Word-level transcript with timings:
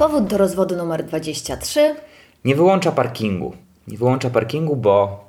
Powód 0.00 0.26
do 0.26 0.38
rozwodu 0.38 0.76
numer 0.76 1.04
23. 1.04 1.96
Nie 2.44 2.54
wyłącza 2.54 2.92
parkingu. 2.92 3.52
Nie 3.88 3.98
wyłącza 3.98 4.30
parkingu, 4.30 4.76
bo 4.76 5.24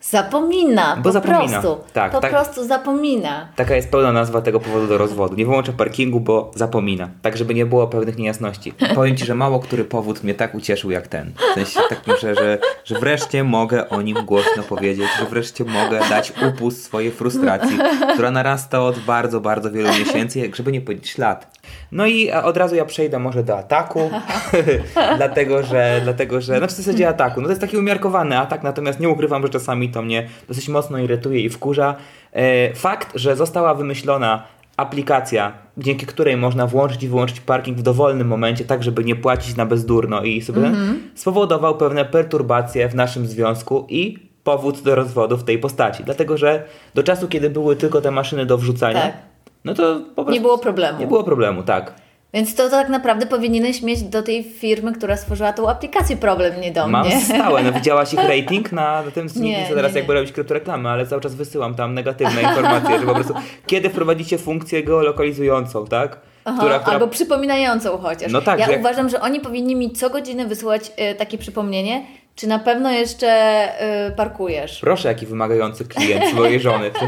Zapomina, 0.00 0.96
Bo 0.96 1.02
po 1.02 1.12
zapomina. 1.12 1.60
prostu. 1.60 1.84
Tak, 1.92 2.12
po 2.12 2.20
tak. 2.20 2.30
prostu 2.30 2.64
zapomina. 2.66 3.48
taka 3.56 3.76
jest 3.76 3.90
pełna 3.90 4.12
nazwa 4.12 4.40
tego 4.40 4.60
powodu 4.60 4.86
do 4.86 4.98
rozwodu. 4.98 5.36
Nie 5.36 5.44
wyłącza 5.44 5.72
parkingu, 5.72 6.20
bo 6.20 6.50
zapomina. 6.54 7.08
Tak, 7.22 7.36
żeby 7.36 7.54
nie 7.54 7.66
było 7.66 7.86
pewnych 7.86 8.18
niejasności. 8.18 8.72
Powiem 8.94 9.16
Ci, 9.16 9.24
że 9.24 9.34
mało 9.34 9.60
który 9.60 9.84
powód 9.84 10.24
mnie 10.24 10.34
tak 10.34 10.54
ucieszył 10.54 10.90
jak 10.90 11.08
ten. 11.08 11.32
W 11.50 11.54
sensie 11.54 11.80
tak 11.88 12.06
myślę, 12.06 12.34
że, 12.34 12.58
że 12.84 12.98
wreszcie 12.98 13.44
mogę 13.44 13.88
o 13.88 14.02
nim 14.02 14.16
głośno 14.26 14.62
powiedzieć, 14.62 15.06
że 15.18 15.26
wreszcie 15.26 15.64
mogę 15.64 16.00
dać 16.08 16.32
upust 16.48 16.84
swojej 16.84 17.10
frustracji, 17.10 17.78
która 18.14 18.30
narasta 18.30 18.82
od 18.82 18.98
bardzo, 18.98 19.40
bardzo 19.40 19.70
wielu 19.70 19.88
miesięcy, 19.88 20.38
jak 20.38 20.56
żeby 20.56 20.72
nie 20.72 20.80
powiedzieć 20.80 21.18
lat. 21.18 21.61
No 21.92 22.06
i 22.06 22.30
a, 22.30 22.44
od 22.44 22.56
razu 22.56 22.74
ja 22.74 22.84
przejdę 22.84 23.18
może 23.18 23.44
do 23.44 23.58
ataku, 23.58 24.10
dlatego, 25.16 25.62
że, 25.62 26.00
dlatego, 26.04 26.40
że, 26.40 26.60
no 26.60 26.66
w 26.66 26.70
zasadzie 26.70 27.08
ataku, 27.08 27.40
no 27.40 27.46
to 27.46 27.50
jest 27.50 27.60
taki 27.60 27.76
umiarkowany 27.76 28.38
atak, 28.38 28.62
natomiast 28.62 29.00
nie 29.00 29.08
ukrywam, 29.08 29.42
że 29.42 29.48
czasami 29.48 29.88
to 29.88 30.02
mnie 30.02 30.28
dosyć 30.48 30.68
mocno 30.68 30.98
irytuje 30.98 31.40
i 31.40 31.48
wkurza. 31.48 31.94
E, 32.32 32.74
fakt, 32.74 33.08
że 33.14 33.36
została 33.36 33.74
wymyślona 33.74 34.42
aplikacja, 34.76 35.52
dzięki 35.78 36.06
której 36.06 36.36
można 36.36 36.66
włączyć 36.66 37.02
i 37.02 37.08
wyłączyć 37.08 37.40
parking 37.40 37.78
w 37.78 37.82
dowolnym 37.82 38.28
momencie, 38.28 38.64
tak 38.64 38.82
żeby 38.82 39.04
nie 39.04 39.16
płacić 39.16 39.56
na 39.56 39.66
bezdurno 39.66 40.22
i 40.22 40.42
sobie 40.42 40.70
spowodował 41.14 41.76
pewne 41.76 42.04
perturbacje 42.04 42.88
w 42.88 42.94
naszym 42.94 43.26
związku 43.26 43.86
i 43.88 44.18
powód 44.44 44.82
do 44.82 44.94
rozwodu 44.94 45.36
w 45.36 45.44
tej 45.44 45.58
postaci. 45.58 46.04
Dlatego, 46.04 46.36
że 46.36 46.64
do 46.94 47.02
czasu, 47.02 47.28
kiedy 47.28 47.50
były 47.50 47.76
tylko 47.76 48.00
te 48.00 48.10
maszyny 48.10 48.46
do 48.46 48.58
wrzucania, 48.58 49.02
Tak. 49.02 49.12
No 49.64 49.74
to 49.74 49.96
po 50.00 50.14
prostu 50.14 50.30
Nie 50.32 50.40
było 50.40 50.58
problemu. 50.58 50.98
nie 51.00 51.06
było 51.06 51.24
problemu, 51.24 51.62
tak. 51.62 51.94
Więc 52.34 52.54
to 52.54 52.68
tak 52.70 52.88
naprawdę 52.88 53.26
powinieneś 53.26 53.82
mieć 53.82 54.02
do 54.02 54.22
tej 54.22 54.44
firmy, 54.44 54.92
która 54.92 55.16
stworzyła 55.16 55.52
tą 55.52 55.68
aplikację 55.70 56.16
problem, 56.16 56.60
nie 56.60 56.72
do 56.72 56.88
Mam 56.88 57.06
mnie. 57.06 57.20
stałe, 57.34 57.62
no 57.62 57.72
widziałaś 57.72 58.12
ich 58.12 58.20
rating 58.28 58.72
na, 58.72 59.02
na 59.02 59.10
tym, 59.10 59.26
nie, 59.36 59.42
Nie, 59.50 59.64
chcę 59.64 59.74
teraz 59.74 59.92
nie, 59.92 59.98
jakby 59.98 60.12
nie. 60.14 60.20
robić 60.20 60.32
kryptoreklamy, 60.34 60.88
ale 60.88 61.06
cały 61.06 61.22
czas 61.22 61.34
wysyłam 61.34 61.74
tam 61.74 61.94
negatywne 61.94 62.42
informacje, 62.42 63.00
że 63.00 63.06
po 63.06 63.14
prostu 63.14 63.34
kiedy 63.66 63.90
wprowadzicie 63.90 64.38
funkcję 64.38 64.82
geolokalizującą, 64.82 65.86
tak? 65.86 66.20
Aha, 66.44 66.80
Albo 66.84 67.08
przypominającą 67.08 67.98
chociaż. 67.98 68.32
No 68.32 68.40
tak, 68.42 68.58
ja 68.60 68.66
że 68.66 68.72
jak- 68.72 68.80
uważam, 68.80 69.08
że 69.08 69.20
oni 69.20 69.40
powinni 69.40 69.76
mi 69.76 69.90
co 69.90 70.10
godzinę 70.10 70.46
wysyłać 70.46 70.92
e, 70.96 71.14
takie 71.14 71.38
przypomnienie, 71.38 72.02
czy 72.36 72.46
na 72.46 72.58
pewno 72.58 72.90
jeszcze 72.90 73.28
e, 73.28 74.10
parkujesz. 74.10 74.80
Proszę, 74.80 75.08
jaki 75.08 75.26
wymagający 75.26 75.84
klient 75.84 76.24
swojej 76.28 76.60
żony. 76.60 76.90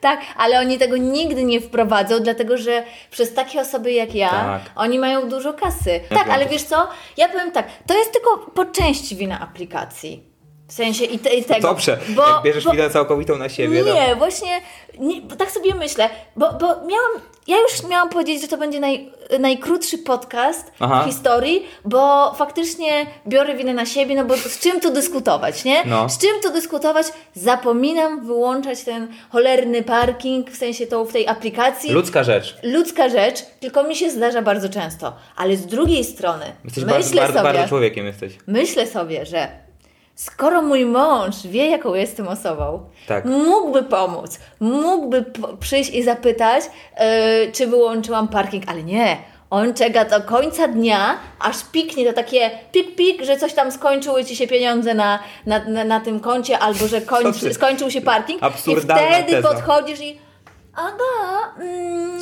Tak, 0.00 0.20
ale 0.36 0.60
oni 0.60 0.78
tego 0.78 0.96
nigdy 0.96 1.44
nie 1.44 1.60
wprowadzą, 1.60 2.20
dlatego 2.20 2.56
że 2.56 2.82
przez 3.10 3.34
takie 3.34 3.60
osoby 3.60 3.92
jak 3.92 4.14
ja, 4.14 4.30
Tak. 4.30 4.62
oni 4.76 4.98
mają 4.98 5.28
dużo 5.28 5.52
kasy. 5.52 6.00
Tak, 6.08 6.28
ale 6.28 6.46
wiesz 6.46 6.62
co? 6.62 6.88
Ja 7.16 7.28
powiem 7.28 7.52
tak, 7.52 7.66
to 7.86 7.98
jest 7.98 8.12
tylko 8.12 8.50
po 8.54 8.64
części 8.64 9.16
wina 9.16 9.40
aplikacji. 9.40 10.35
W 10.68 10.72
sensie 10.72 11.04
i, 11.04 11.18
te, 11.18 11.34
i 11.34 11.44
tego. 11.44 11.60
Dobrze, 11.68 11.98
bo, 12.08 12.22
jak 12.28 12.42
bierzesz 12.42 12.64
bo, 12.64 12.70
winę 12.70 12.90
całkowitą 12.90 13.36
na 13.36 13.48
siebie. 13.48 13.82
no. 13.86 13.94
Nie, 13.94 14.16
właśnie 14.16 14.60
nie, 14.98 15.22
tak 15.22 15.50
sobie 15.50 15.74
myślę, 15.74 16.10
bo, 16.36 16.52
bo 16.52 16.66
miałam, 16.66 17.12
ja 17.46 17.56
już 17.56 17.82
miałam 17.90 18.08
powiedzieć, 18.08 18.42
że 18.42 18.48
to 18.48 18.58
będzie 18.58 18.80
naj, 18.80 19.10
najkrótszy 19.38 19.98
podcast 19.98 20.72
Aha. 20.80 21.02
w 21.02 21.06
historii, 21.06 21.66
bo 21.84 22.34
faktycznie 22.34 23.06
biorę 23.26 23.54
winę 23.54 23.74
na 23.74 23.86
siebie, 23.86 24.14
no 24.14 24.24
bo 24.24 24.36
z 24.36 24.58
czym 24.58 24.80
tu 24.80 24.92
dyskutować, 24.92 25.64
nie? 25.64 25.84
No. 25.84 26.08
Z 26.08 26.18
czym 26.18 26.30
tu 26.42 26.52
dyskutować? 26.52 27.06
Zapominam 27.34 28.26
wyłączać 28.26 28.84
ten 28.84 29.08
cholerny 29.30 29.82
parking, 29.82 30.50
w 30.50 30.56
sensie 30.56 30.86
tą 30.86 31.04
w 31.04 31.12
tej 31.12 31.28
aplikacji. 31.28 31.90
Ludzka 31.92 32.24
rzecz. 32.24 32.56
Ludzka 32.62 33.08
rzecz, 33.08 33.42
tylko 33.60 33.82
mi 33.82 33.96
się 33.96 34.10
zdarza 34.10 34.42
bardzo 34.42 34.68
często. 34.68 35.12
Ale 35.36 35.56
z 35.56 35.66
drugiej 35.66 36.04
strony, 36.04 36.44
Jesteś 36.64 36.84
myślę 36.84 36.92
bardzo, 36.94 37.16
bardzo, 37.16 37.38
sobie, 37.38 37.52
bardzo 37.52 37.68
człowiekiem 37.68 38.06
jesteś. 38.06 38.32
myślę 38.46 38.86
sobie, 38.86 39.26
że 39.26 39.65
skoro 40.16 40.62
mój 40.62 40.86
mąż 40.86 41.46
wie, 41.46 41.70
jaką 41.70 41.94
jestem 41.94 42.28
osobą, 42.28 42.80
Tak. 43.08 43.24
mógłby 43.24 43.82
pomóc, 43.82 44.38
mógłby 44.60 45.24
przyjść 45.60 45.90
i 45.90 46.02
zapytać, 46.02 46.64
yy, 46.64 47.52
czy 47.52 47.66
wyłączyłam 47.66 48.28
parking, 48.28 48.64
ale 48.66 48.82
nie. 48.82 49.16
On 49.50 49.74
czeka 49.74 50.04
do 50.04 50.20
końca 50.20 50.68
dnia, 50.68 51.18
aż 51.40 51.56
piknie 51.72 52.06
to 52.06 52.12
takie 52.12 52.50
pik-pik, 52.74 53.24
że 53.24 53.36
coś 53.36 53.52
tam 53.54 53.72
skończyły 53.72 54.24
ci 54.24 54.36
się 54.36 54.46
pieniądze 54.46 54.94
na, 54.94 55.18
na, 55.46 55.64
na, 55.64 55.84
na 55.84 56.00
tym 56.00 56.20
koncie, 56.20 56.58
albo 56.58 56.86
że 56.88 57.00
kończy, 57.00 57.54
skończył 57.54 57.90
się 57.90 58.00
parking. 58.00 58.42
Absurdalna 58.42 59.18
I 59.18 59.22
wtedy 59.22 59.32
teza. 59.32 59.48
podchodzisz 59.48 60.00
i 60.00 60.18
Aga, 60.76 61.62
mm, 61.64 62.20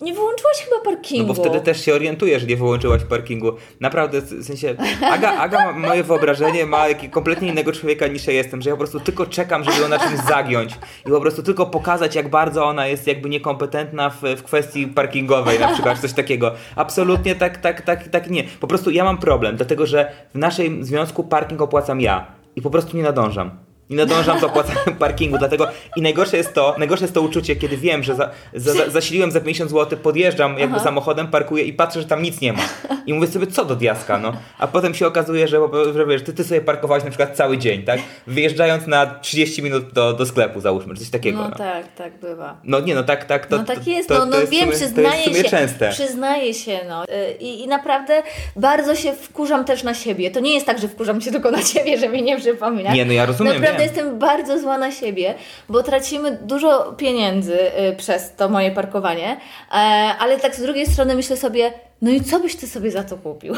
nie 0.00 0.14
wyłączyłaś 0.14 0.56
chyba 0.56 0.80
parkingu. 0.84 1.28
No 1.28 1.34
bo 1.34 1.42
wtedy 1.42 1.60
też 1.60 1.84
się 1.84 1.94
orientujesz, 1.94 2.42
że 2.42 2.48
nie 2.48 2.56
wyłączyłaś 2.56 3.04
parkingu. 3.04 3.52
Naprawdę, 3.80 4.20
w 4.20 4.44
sensie, 4.44 4.76
Aga, 5.02 5.32
Aga 5.32 5.72
moje 5.72 6.04
wyobrażenie 6.04 6.66
ma 6.66 6.84
kompletnie 7.10 7.48
innego 7.48 7.72
człowieka 7.72 8.06
niż 8.06 8.26
ja 8.26 8.32
jestem, 8.32 8.62
że 8.62 8.70
ja 8.70 8.76
po 8.76 8.78
prostu 8.78 9.00
tylko 9.00 9.26
czekam, 9.26 9.64
żeby 9.64 9.80
ją 9.80 9.88
na 9.88 9.98
czymś 9.98 10.20
zagiąć 10.28 10.74
i 11.06 11.10
po 11.10 11.20
prostu 11.20 11.42
tylko 11.42 11.66
pokazać, 11.66 12.14
jak 12.14 12.30
bardzo 12.30 12.66
ona 12.66 12.86
jest 12.86 13.06
jakby 13.06 13.28
niekompetentna 13.28 14.10
w, 14.10 14.22
w 14.22 14.42
kwestii 14.42 14.86
parkingowej, 14.86 15.60
na 15.60 15.72
przykład 15.72 15.98
coś 15.98 16.12
takiego. 16.12 16.54
Absolutnie 16.76 17.34
tak, 17.34 17.56
tak, 17.58 17.82
tak, 17.82 18.08
tak 18.08 18.30
nie. 18.30 18.44
Po 18.60 18.66
prostu 18.66 18.90
ja 18.90 19.04
mam 19.04 19.18
problem, 19.18 19.56
dlatego 19.56 19.86
że 19.86 20.12
w 20.34 20.38
naszym 20.38 20.84
związku 20.84 21.24
parking 21.24 21.62
opłacam 21.62 22.00
ja 22.00 22.26
i 22.56 22.62
po 22.62 22.70
prostu 22.70 22.96
nie 22.96 23.02
nadążam. 23.02 23.67
Nie 23.90 23.96
nadążam 23.96 24.40
do 24.40 24.46
opłacania 24.46 24.78
parkingu, 24.98 25.38
dlatego 25.38 25.68
i 25.96 26.02
najgorsze 26.02 26.36
jest 26.36 26.54
to, 26.54 26.74
najgorsze 26.78 27.04
jest 27.04 27.14
to 27.14 27.22
uczucie, 27.22 27.56
kiedy 27.56 27.76
wiem, 27.76 28.02
że 28.02 28.14
za, 28.14 28.30
za, 28.54 28.74
za, 28.74 28.90
zasiliłem 28.90 29.30
za 29.30 29.40
50 29.40 29.70
zł, 29.70 29.98
podjeżdżam 30.02 30.58
jakby 30.58 30.80
samochodem, 30.80 31.28
parkuję 31.28 31.64
i 31.64 31.72
patrzę, 31.72 32.00
że 32.00 32.06
tam 32.06 32.22
nic 32.22 32.40
nie 32.40 32.52
ma. 32.52 32.62
I 33.06 33.14
mówię 33.14 33.26
sobie, 33.26 33.46
co 33.46 33.64
do 33.64 33.76
diaska, 33.76 34.18
no. 34.18 34.32
A 34.58 34.66
potem 34.66 34.94
się 34.94 35.06
okazuje, 35.06 35.48
że, 35.48 35.58
że 35.94 36.06
wiesz, 36.06 36.22
ty, 36.22 36.32
ty 36.32 36.44
sobie 36.44 36.60
parkowałeś 36.60 37.04
na 37.04 37.10
przykład 37.10 37.36
cały 37.36 37.58
dzień, 37.58 37.82
tak? 37.82 38.00
Wyjeżdżając 38.26 38.86
na 38.86 39.06
30 39.06 39.62
minut 39.62 39.92
do, 39.92 40.12
do 40.12 40.26
sklepu, 40.26 40.60
załóżmy, 40.60 40.94
czy 40.94 41.00
coś 41.00 41.10
takiego. 41.10 41.38
No 41.42 41.48
No, 41.48 41.56
tak, 41.56 41.92
tak 41.94 42.18
bywa. 42.20 42.56
no 42.64 42.80
nie, 42.80 42.94
no 42.94 43.02
tak, 43.04 43.24
tak. 43.24 43.46
To, 43.46 43.56
no 43.56 43.64
tak 43.64 43.78
to- 43.84 43.90
jest, 43.90 44.08
to, 44.08 44.14
no, 44.14 44.20
to 44.20 44.26
no 44.26 44.36
jest 44.36 44.48
w 44.48 44.52
wiem, 44.52 44.64
sumie, 44.64 44.76
przyznaję 44.76 45.24
To 45.24 45.30
jest 45.30 45.42
się, 45.42 45.48
częste. 45.50 45.90
przyznaję 45.90 46.54
się, 46.54 46.80
no. 46.88 47.04
Y, 47.04 47.32
I, 47.40 47.62
I 47.62 47.68
naprawdę 47.68 48.22
bardzo 48.56 48.94
się 48.94 49.12
wkurzam 49.12 49.64
też 49.64 49.82
na 49.82 49.94
siebie. 49.94 50.30
To 50.30 50.40
nie 50.40 50.54
jest 50.54 50.66
tak, 50.66 50.78
że 50.78 50.88
wkurzam 50.88 51.20
się 51.20 51.30
tylko 51.30 51.50
na 51.50 51.62
ciebie, 51.72 51.98
że 51.98 52.08
mi 52.08 52.22
nie 52.22 52.38
przypomina. 52.38 52.92
Nie, 52.94 53.04
no 53.04 53.12
ja 53.12 53.26
rozumiem, 53.26 53.54
Naprawdę 53.54 53.77
wiem. 53.78 53.86
jestem 53.86 54.18
bardzo 54.18 54.58
zła 54.58 54.78
na 54.78 54.92
siebie, 54.92 55.34
bo 55.68 55.82
tracimy 55.82 56.38
dużo 56.42 56.92
pieniędzy 56.92 57.58
y, 57.92 57.96
przez 57.96 58.34
to 58.34 58.48
moje 58.48 58.70
parkowanie, 58.70 59.36
e, 59.70 59.74
ale 60.18 60.38
tak 60.38 60.54
z 60.54 60.62
drugiej 60.62 60.86
strony 60.86 61.14
myślę 61.14 61.36
sobie, 61.36 61.72
no 62.02 62.10
i 62.10 62.20
co 62.20 62.40
byś 62.40 62.56
ty 62.56 62.66
sobie 62.66 62.90
za 62.90 63.04
to 63.04 63.16
kupił? 63.16 63.54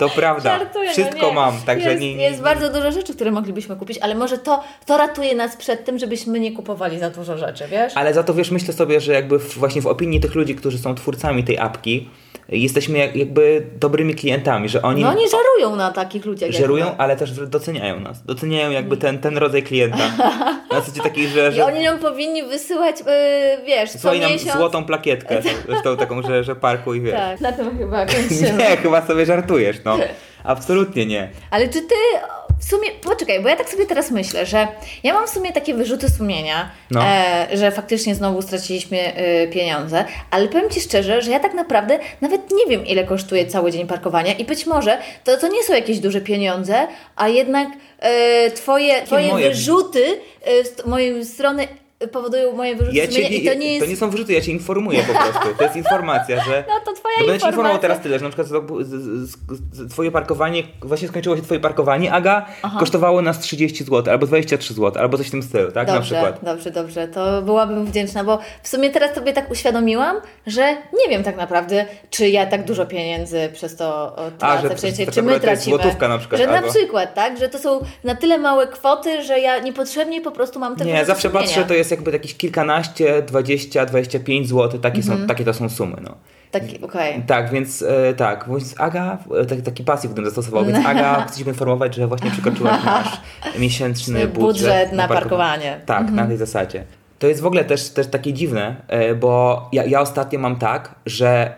To 0.00 0.08
prawda. 0.08 0.58
Żartuję, 0.58 0.86
no 0.86 0.92
Wszystko 0.92 1.26
nie. 1.26 1.32
mam, 1.32 1.62
także 1.62 1.90
jest, 1.90 2.02
nie, 2.02 2.14
nie, 2.14 2.24
jest 2.24 2.42
bardzo 2.42 2.72
dużo 2.72 2.92
rzeczy, 2.92 3.14
które 3.14 3.30
moglibyśmy 3.30 3.76
kupić, 3.76 3.98
ale 3.98 4.14
może 4.14 4.38
to, 4.38 4.64
to 4.86 4.96
ratuje 4.96 5.34
nas 5.34 5.56
przed 5.56 5.84
tym, 5.84 5.98
żebyśmy 5.98 6.40
nie 6.40 6.52
kupowali 6.52 6.98
za 6.98 7.10
dużo 7.10 7.38
rzeczy, 7.38 7.64
wiesz? 7.68 7.92
Ale 7.96 8.14
za 8.14 8.22
to 8.22 8.34
wiesz, 8.34 8.50
myślę 8.50 8.74
sobie, 8.74 9.00
że 9.00 9.12
jakby 9.12 9.38
w, 9.38 9.58
właśnie 9.58 9.82
w 9.82 9.86
opinii 9.86 10.20
tych 10.20 10.34
ludzi, 10.34 10.54
którzy 10.54 10.78
są 10.78 10.94
twórcami 10.94 11.44
tej 11.44 11.58
apki, 11.58 12.08
jesteśmy 12.50 12.98
jak, 12.98 13.16
jakby 13.16 13.66
dobrymi 13.80 14.14
klientami, 14.14 14.68
że 14.68 14.82
oni 14.82 15.02
No 15.02 15.08
oni 15.08 15.22
żerują 15.28 15.76
na 15.76 15.90
takich 15.92 16.24
ludziach. 16.24 16.50
jak 16.50 16.58
żerują, 16.60 16.84
my. 16.86 16.94
ale 16.98 17.16
też 17.16 17.32
doceniają 17.32 18.00
nas. 18.00 18.22
Doceniają 18.24 18.70
jakby 18.70 18.96
ten, 18.96 19.18
ten 19.18 19.38
rodzaj 19.38 19.62
klienta. 19.62 20.10
Na 20.72 20.80
zasadzie 20.80 21.02
takiej, 21.10 21.28
że, 21.28 21.48
I 21.48 21.52
że 21.54 21.64
oni 21.66 21.84
nam 21.84 21.98
powinni 21.98 22.42
wysyłać, 22.42 23.00
yy, 23.00 23.06
wiesz, 23.66 23.90
co 23.92 23.98
słuchaj 23.98 24.20
nam 24.20 24.32
miesiąc. 24.32 24.52
złotą 24.52 24.84
plakietkę, 24.84 25.42
zresztą 25.68 25.96
taką, 25.96 26.22
że, 26.22 26.44
że 26.44 26.56
parkuj, 26.56 27.00
wiesz. 27.00 27.14
Tak, 27.14 27.40
na 27.40 27.52
tym 27.52 27.78
chyba 27.78 28.06
kończymy. 28.14 28.52
Nie, 28.58 28.76
chyba 28.76 29.06
sobie 29.06 29.26
żartujesz, 29.26 29.76
no. 29.84 29.98
Absolutnie 30.44 31.06
nie. 31.06 31.30
Ale 31.50 31.68
czy 31.68 31.80
ty 31.82 31.94
w 32.60 32.64
sumie, 32.64 32.90
poczekaj, 33.02 33.40
bo 33.42 33.48
ja 33.48 33.56
tak 33.56 33.68
sobie 33.70 33.86
teraz 33.86 34.10
myślę, 34.10 34.46
że 34.46 34.68
ja 35.02 35.14
mam 35.14 35.26
w 35.26 35.30
sumie 35.30 35.52
takie 35.52 35.74
wyrzuty 35.74 36.10
sumienia, 36.10 36.70
No. 36.90 37.00
e, 37.04 37.46
że 37.56 37.70
faktycznie 37.70 38.14
znowu 38.14 38.42
straciliśmy 38.42 39.14
e, 39.14 39.46
pieniądze, 39.48 40.04
ale 40.30 40.48
powiem 40.48 40.70
Ci 40.70 40.80
szczerze, 40.80 41.22
że 41.22 41.30
ja 41.30 41.40
tak 41.40 41.54
naprawdę 41.54 41.98
nawet 42.20 42.40
nie 42.52 42.66
wiem, 42.76 42.86
ile 42.86 43.04
kosztuje 43.04 43.46
cały 43.46 43.72
dzień 43.72 43.86
parkowania 43.86 44.32
i 44.32 44.44
być 44.44 44.66
może 44.66 44.98
to, 45.24 45.36
to 45.36 45.48
nie 45.48 45.62
są 45.62 45.72
jakieś 45.74 45.98
duże 45.98 46.20
pieniądze, 46.20 46.86
a 47.16 47.28
jednak 47.28 47.68
e, 47.98 48.50
Twoje, 48.50 49.02
twoje 49.02 49.28
moje? 49.28 49.48
wyrzuty 49.48 50.20
e, 50.44 50.64
z 50.64 50.86
mojej 50.86 51.24
strony 51.24 51.68
powodują 52.12 52.52
moje 52.52 52.76
wyrzuty 52.76 52.96
Ja 52.96 53.08
cię 53.08 53.20
i 53.22 53.44
to 53.46 53.54
nie 53.54 53.72
jest... 53.74 53.84
to 53.86 53.90
nie 53.90 53.96
są 53.96 54.10
wyrzuty, 54.10 54.32
ja 54.32 54.40
cię 54.40 54.52
informuję 54.52 55.02
po 55.02 55.12
prostu. 55.12 55.54
To 55.58 55.64
jest 55.64 55.76
informacja, 55.76 56.44
że... 56.44 56.64
No 56.68 56.89
to 57.20 57.26
będę 57.26 57.40
ci 57.40 57.46
informował 57.46 57.78
teraz 57.78 58.00
tyle, 58.00 58.18
że 58.18 58.24
na 58.24 58.30
przykład 58.30 58.48
twoje 59.90 60.10
parkowanie, 60.10 60.62
właśnie 60.82 61.08
skończyło 61.08 61.36
się 61.36 61.42
twoje 61.42 61.60
parkowanie, 61.60 62.12
Aga, 62.12 62.46
kosztowało 62.78 63.22
nas 63.22 63.38
30 63.38 63.84
zł, 63.84 64.12
albo 64.12 64.26
23 64.26 64.74
zł, 64.74 65.02
albo 65.02 65.18
coś 65.18 65.28
w 65.28 65.30
tym 65.30 65.42
stylu, 65.42 65.72
tak? 65.72 65.88
na 65.88 65.94
Dobrze, 65.94 66.14
przykład. 66.14 66.44
dobrze, 66.44 66.70
dobrze. 66.70 67.08
To 67.08 67.42
byłabym 67.42 67.86
wdzięczna, 67.86 68.24
bo 68.24 68.38
w 68.62 68.68
sumie 68.68 68.90
teraz 68.90 69.14
sobie 69.14 69.32
tak 69.32 69.50
uświadomiłam, 69.50 70.16
że 70.46 70.62
nie 70.72 71.08
wiem 71.10 71.22
tak 71.22 71.36
naprawdę, 71.36 71.86
czy 72.10 72.28
ja 72.28 72.46
tak 72.46 72.64
dużo 72.64 72.86
pieniędzy 72.86 73.48
przez 73.52 73.76
to 73.76 74.16
tracę, 74.38 74.68
że 74.68 74.74
w 74.74 74.80
sensie, 74.80 75.04
tak 75.06 75.14
czy 75.14 75.22
my 75.22 75.40
tracimy. 75.40 75.76
złotówka 75.76 76.08
na 76.08 76.18
przykład, 76.18 76.40
Że 76.40 76.46
na 76.46 76.58
albo- 76.58 76.68
przykład, 76.70 77.14
tak, 77.14 77.38
że 77.38 77.48
to 77.48 77.58
są 77.58 77.80
na 78.04 78.14
tyle 78.14 78.38
małe 78.38 78.66
kwoty, 78.66 79.22
że 79.22 79.38
ja 79.40 79.58
niepotrzebnie 79.58 80.20
po 80.20 80.30
prostu 80.30 80.58
mam 80.58 80.76
te 80.76 80.84
Nie, 80.84 81.04
zawsze 81.04 81.30
patrzę, 81.30 81.64
to 81.64 81.74
jest 81.74 81.90
jakby 81.90 82.10
jakieś 82.10 82.34
kilkanaście, 82.36 83.22
20, 83.22 83.86
25 83.86 84.48
zł, 84.48 84.80
takie, 84.80 84.96
Mhm. 85.00 85.20
są, 85.20 85.26
takie 85.26 85.44
to 85.44 85.54
są 85.54 85.68
sumy, 85.68 85.96
no. 86.02 86.14
Taki, 86.50 86.80
okej. 86.82 87.22
Tak, 87.26 87.50
więc 87.50 87.82
e, 87.82 88.14
tak, 88.14 88.46
więc 88.50 88.74
Aga, 88.80 89.18
e, 89.40 89.44
taki, 89.46 89.62
taki 89.62 89.84
pasyw 89.84 90.12
bym 90.12 90.24
zastosował, 90.24 90.64
więc 90.64 90.86
Aga, 90.86 91.24
chcę 91.28 91.38
Ci 91.38 91.44
poinformować, 91.44 91.94
że 91.94 92.06
właśnie 92.06 92.30
przekroczyłaś 92.30 92.84
nasz 92.84 93.20
miesięczny 93.58 94.26
budżet, 94.28 94.40
Budżet 94.40 94.92
na 94.92 95.08
parkowa- 95.08 95.14
parkowanie. 95.14 95.80
Tak, 95.86 96.00
Mhm. 96.00 96.16
na 96.16 96.26
tej 96.26 96.36
zasadzie. 96.36 96.84
To 97.18 97.26
jest 97.26 97.40
w 97.40 97.46
ogóle 97.46 97.64
też, 97.64 97.90
też 97.90 98.06
takie 98.06 98.32
dziwne, 98.32 98.76
e, 98.88 99.14
bo 99.14 99.68
ja, 99.72 99.84
ja 99.84 100.00
ostatnio 100.00 100.38
mam 100.38 100.56
tak, 100.56 100.94
że 101.06 101.54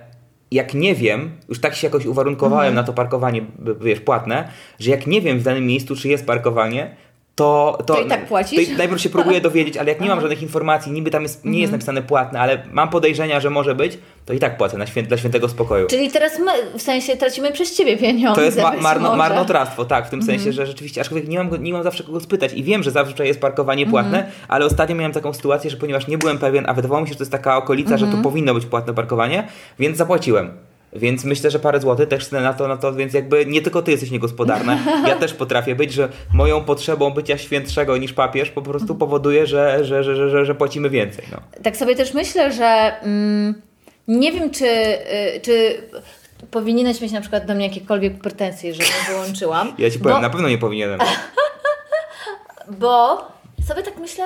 jak 0.51 0.75
nie 0.75 0.95
wiem, 0.95 1.31
już 1.49 1.61
tak 1.61 1.75
się 1.75 1.87
jakoś 1.87 2.07
uwarunkowałem 2.07 2.67
Mhm. 2.69 2.75
na 2.75 2.83
to 2.83 2.93
parkowanie, 2.93 3.43
wiesz, 3.81 4.01
płatne, 4.01 4.49
że 4.79 4.91
jak 4.91 5.07
nie 5.07 5.21
wiem 5.21 5.39
w 5.39 5.43
danym 5.43 5.67
miejscu, 5.67 5.97
czy 5.97 6.09
jest 6.09 6.27
parkowanie, 6.27 6.97
to, 7.35 7.79
to, 7.87 7.95
To 7.95 8.01
i 8.03 8.09
tak 8.09 8.27
płacisz? 8.27 8.69
To 8.69 8.77
najpierw 8.79 9.01
się 9.01 9.11
próbuję 9.11 9.41
dowiedzieć, 9.51 9.77
ale 9.77 9.89
jak 9.89 10.01
nie 10.01 10.09
mam 10.09 10.21
żadnych 10.21 10.43
informacji, 10.43 10.93
niby 10.93 11.11
tam 11.11 11.23
jest, 11.23 11.45
nie 11.45 11.49
Mhm. 11.49 11.61
jest 11.61 11.73
napisane 11.73 12.03
płatne, 12.03 12.41
ale 12.41 12.63
mam 12.73 12.89
podejrzenia, 12.89 13.41
że 13.41 13.51
może 13.51 13.75
być, 13.75 13.99
to 14.27 14.33
i 14.33 14.39
tak 14.39 14.57
płacę 14.57 14.79
na 14.79 14.87
świę, 14.87 15.03
dla 15.03 15.17
świętego 15.17 15.49
spokoju. 15.49 15.87
Czyli 15.87 16.11
teraz 16.11 16.39
my, 16.39 16.79
w 16.79 16.83
sensie 16.83 17.17
tracimy 17.17 17.53
przez 17.53 17.77
Ciebie 17.77 17.97
pieniądze. 17.97 18.41
To 18.41 18.45
jest 18.45 18.57
ma, 18.63 18.73
marno. 18.73 19.13
Mhm. 19.13 19.19
marnotrawstwo, 19.19 19.85
tak, 19.85 20.07
w 20.07 20.11
tym 20.11 20.23
sensie, 20.23 20.53
że 20.53 20.67
rzeczywiście, 20.67 21.01
aczkolwiek 21.01 21.29
nie 21.29 21.39
mam, 21.45 21.63
nie 21.63 21.73
mam 21.73 21.83
zawsze 21.83 22.05
kogo 22.05 22.21
spytać 22.21 22.53
i 22.55 22.63
wiem, 22.65 22.83
że 22.83 22.91
zawsze 22.91 23.27
jest 23.27 23.41
parkowanie 23.41 23.87
płatne, 23.87 24.19
Mhm. 24.19 24.37
ale 24.49 24.65
ostatnio 24.67 24.97
miałem 24.97 25.13
taką 25.13 25.33
sytuację, 25.33 25.71
że 25.71 25.77
ponieważ 25.77 26.07
nie 26.09 26.19
byłem 26.19 26.39
pewien, 26.39 26.65
a 26.69 26.75
wydawało 26.75 27.01
mi 27.01 27.07
się, 27.07 27.13
że 27.13 27.19
to 27.19 27.23
jest 27.25 27.33
taka 27.33 27.57
okolica, 27.57 27.97
że 27.97 28.05
Mhm. 28.07 28.23
tu 28.23 28.29
powinno 28.31 28.55
być 28.55 28.67
płatne 28.67 28.95
parkowanie, 28.95 29.49
więc 29.79 29.97
zapłaciłem. 29.97 30.51
Więc 30.93 31.25
myślę, 31.25 31.51
że 31.51 31.59
parę 31.59 31.81
złotych 31.81 32.09
też 32.09 32.31
na 32.31 32.53
to, 32.55 32.69
na 32.69 32.77
to, 32.77 32.95
więc 32.95 33.15
jakby 33.15 33.47
nie 33.47 33.63
tylko 33.63 33.83
ty 33.83 33.91
jesteś 33.91 34.11
niegospodarna, 34.11 34.79
ja 35.09 35.17
też 35.17 35.35
potrafię 35.35 35.75
być, 35.75 35.93
że 35.93 36.09
moją 36.35 36.65
potrzebą 36.65 37.11
bycia 37.11 37.39
świętszego 37.39 37.97
niż 37.97 38.13
papież 38.13 38.51
po 38.51 38.63
prostu 38.63 38.95
powoduje, 38.95 39.47
że, 39.47 39.85
że, 39.85 40.05
że, 40.05 40.17
że, 40.17 40.31
że, 40.31 40.45
że 40.45 40.55
płacimy 40.55 40.91
więcej. 40.91 41.25
No. 41.33 41.39
Tak 41.63 41.77
sobie 41.77 41.97
też 41.97 42.15
myślę, 42.15 42.53
że 42.53 42.93
mm, 43.03 43.63
nie 44.09 44.33
wiem, 44.33 44.51
czy, 44.51 44.67
y, 44.67 45.41
czy 45.43 45.83
powinieneś 46.51 47.01
mieć 47.01 47.13
na 47.13 47.21
przykład 47.21 47.47
do 47.47 47.55
mnie 47.55 47.67
jakiekolwiek 47.67 48.19
pretensje, 48.19 48.75
że 48.75 48.83
nie 48.83 49.15
wyłączyłam. 49.15 49.75
Ja 49.79 49.91
ci 49.91 49.99
powiem, 49.99 50.17
bo, 50.17 50.23
na 50.23 50.31
pewno 50.31 50.49
nie 50.49 50.59
powinienem. 50.59 51.01
bo 52.81 53.27
sobie 53.69 53.83
tak 53.83 53.99
myślę, 53.99 54.25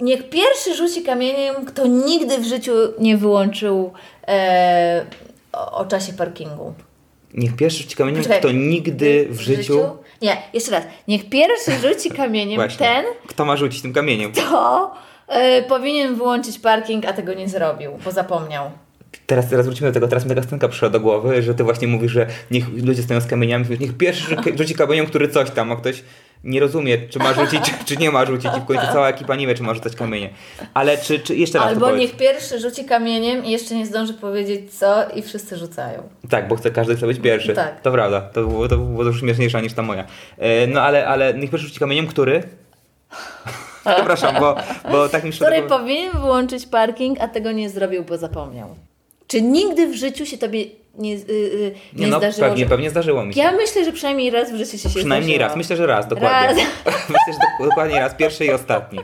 niech 0.00 0.30
pierwszy 0.30 0.74
rzuci 0.74 1.02
kamieniem, 1.02 1.64
kto 1.66 1.86
nigdy 1.86 2.38
w 2.38 2.44
życiu 2.44 2.72
nie 2.98 3.16
wyłączył 3.16 3.92
e, 4.28 5.06
o, 5.52 5.78
o 5.78 5.84
czasie 5.86 6.12
parkingu. 6.12 6.74
Niech 7.34 7.56
pierwszy 7.56 7.82
rzuci 7.82 7.96
kamieniem, 7.96 8.18
Poczekaj, 8.22 8.40
kto 8.40 8.52
nigdy 8.52 9.26
w 9.30 9.40
życiu... 9.40 9.80
Nie, 10.22 10.36
jeszcze 10.54 10.70
raz. 10.70 10.84
Niech 11.08 11.28
pierwszy 11.28 11.72
rzuci 11.88 12.10
kamieniem 12.10 12.60
ten, 12.78 13.04
Kto 13.26 13.44
ma 13.44 13.56
rzucić 13.56 13.82
tym 13.82 13.92
kamieniem? 13.92 14.32
kto 14.32 14.94
e, 15.28 15.62
powinien 15.62 16.14
wyłączyć 16.14 16.58
parking, 16.58 17.06
a 17.06 17.12
tego 17.12 17.34
nie 17.34 17.48
zrobił, 17.48 17.90
bo 18.04 18.10
zapomniał. 18.12 18.70
Teraz, 19.26 19.50
teraz 19.50 19.66
wrócimy 19.66 19.90
do 19.90 19.94
tego, 19.94 20.08
teraz 20.08 20.24
mi 20.24 20.28
taka 20.28 20.42
scenka 20.42 20.68
przyszła 20.68 20.88
do 20.90 21.00
głowy, 21.00 21.42
że 21.42 21.54
ty 21.54 21.64
właśnie 21.64 21.88
mówisz, 21.88 22.12
że 22.12 22.26
niech 22.50 22.68
ludzie 22.84 23.02
stoją 23.02 23.20
z 23.20 23.26
kamieniami, 23.26 23.64
niech 23.80 23.96
pierwszy 23.96 24.36
rzu- 24.36 24.58
rzuci 24.58 24.74
kamieniem, 24.74 25.06
który 25.06 25.28
coś 25.28 25.50
tam, 25.50 25.72
a 25.72 25.76
ktoś 25.76 26.02
nie 26.44 26.60
rozumie, 26.60 26.98
czy 27.08 27.18
ma 27.18 27.34
rzucić, 27.34 27.74
czy 27.86 27.96
nie 27.96 28.10
ma 28.10 28.24
rzucić 28.24 28.50
i 28.58 28.60
w 28.60 28.64
końcu 28.64 28.86
cała 28.92 29.08
ekipa 29.08 29.36
nie 29.36 29.46
wie, 29.46 29.54
czy 29.54 29.62
ma 29.62 29.74
rzucać 29.74 29.96
kamienie. 29.96 30.30
Ale 30.74 30.98
czy, 30.98 31.18
czy 31.18 31.36
jeszcze 31.36 31.58
raz 31.58 31.68
Albo 31.68 31.90
niech 31.90 32.16
pierwszy 32.16 32.60
rzuci 32.60 32.84
kamieniem 32.84 33.44
i 33.44 33.50
jeszcze 33.50 33.74
nie 33.74 33.86
zdąży 33.86 34.14
powiedzieć 34.14 34.74
co 34.74 35.10
i 35.14 35.22
wszyscy 35.22 35.56
rzucają. 35.56 36.02
Tak, 36.30 36.48
bo 36.48 36.56
chce, 36.56 36.70
każdy 36.70 36.96
chce 36.96 37.06
być 37.06 37.20
pierwszy. 37.20 37.54
Tak. 37.54 37.80
To 37.80 37.92
prawda, 37.92 38.20
to 38.20 38.40
było, 38.40 38.68
to 38.68 38.76
było 38.76 39.04
dużo 39.04 39.18
śmieszniejsza 39.18 39.60
niż 39.60 39.72
ta 39.72 39.82
moja. 39.82 40.04
E, 40.38 40.66
No 40.66 40.82
ale, 40.82 41.06
ale 41.06 41.34
niech 41.34 41.50
pierwszy 41.50 41.66
rzuci 41.66 41.80
kamieniem, 41.80 42.06
który? 42.06 42.42
Przepraszam, 43.94 44.34
bo, 44.40 44.56
bo 44.90 45.08
tak 45.08 45.24
mi 45.24 45.30
przyszło 45.30 45.46
Który 45.46 45.62
powinien 45.62 46.12
wyłączyć 46.12 46.66
parking, 46.66 47.20
a 47.20 47.28
tego 47.28 47.52
nie 47.52 47.70
zrobił, 47.70 48.04
bo 48.04 48.18
zapomniał. 48.18 48.68
Czy 49.26 49.42
nigdy 49.42 49.86
w 49.86 49.94
życiu 49.94 50.26
się 50.26 50.38
tobie 50.38 50.64
nie, 50.98 51.14
yy, 51.14 51.74
nie, 51.94 52.04
Nie 52.04 52.10
no, 52.10 52.18
zdarzyło? 52.18 52.48
pewnie, 52.48 52.64
że... 52.64 52.70
pewnie 52.70 52.90
zdarzyło 52.90 53.24
mi 53.24 53.34
się. 53.34 53.40
Ja 53.40 53.52
myślę, 53.52 53.84
że 53.84 53.92
przynajmniej 53.92 54.30
raz 54.30 54.52
w 54.52 54.56
życiu 54.56 54.78
się, 54.78 54.78
się 54.78 54.98
Przynajmniej 54.98 55.38
raz, 55.38 55.56
myślę, 55.56 55.76
że 55.76 55.86
raz, 55.86 56.08
dokładnie. 56.08 56.66
Raz. 56.84 56.94
myślę, 57.08 57.32
że 57.32 57.38
dok- 57.64 57.68
dokładnie 57.68 58.00
raz, 58.00 58.14
pierwszy 58.14 58.44
i 58.44 58.50
ostatni. 58.50 58.98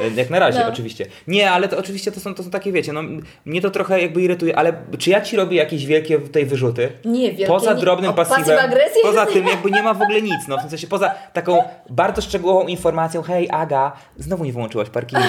E, 0.00 0.08
Jak 0.16 0.30
na 0.30 0.38
razie, 0.38 0.58
No. 0.60 0.68
oczywiście. 0.68 1.06
Nie, 1.28 1.50
ale 1.50 1.68
to 1.68 1.78
oczywiście 1.78 2.12
to 2.12 2.20
są, 2.20 2.34
to 2.34 2.42
są 2.42 2.50
takie, 2.50 2.72
wiecie, 2.72 2.92
no 2.92 3.02
mnie 3.44 3.60
to 3.60 3.70
trochę 3.70 4.00
jakby 4.02 4.22
irytuje, 4.22 4.58
ale 4.58 4.72
czy 4.98 5.10
ja 5.10 5.20
ci 5.20 5.36
robię 5.36 5.56
jakieś 5.56 5.86
wielkie 5.86 6.18
tutaj 6.18 6.46
wyrzuty? 6.46 6.92
Nie, 7.04 7.28
wielkie 7.28 7.46
Poza 7.46 7.74
drobnym 7.74 8.12
pasywem, 8.12 8.58
poza 9.02 9.26
tym 9.26 9.46
jakby 9.46 9.70
nie 9.70 9.82
ma 9.82 9.94
w 9.94 10.02
ogóle 10.02 10.22
nic, 10.22 10.48
no 10.48 10.58
w 10.58 10.70
sensie 10.70 10.86
poza 10.86 11.14
taką 11.32 11.62
bardzo 11.90 12.22
szczegółową 12.22 12.66
informacją, 12.66 13.22
hej 13.22 13.48
Aga, 13.50 13.92
znowu 14.18 14.44
nie 14.44 14.52
wyłączyłaś 14.52 14.88
parkingu. 14.90 15.24